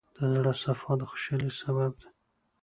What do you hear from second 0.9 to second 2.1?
د خوشحالۍ سبب دی.